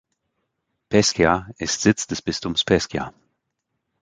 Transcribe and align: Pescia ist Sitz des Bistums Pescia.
Pescia 0.89 1.47
ist 1.59 1.81
Sitz 1.81 2.07
des 2.07 2.23
Bistums 2.23 2.63
Pescia. 2.63 3.13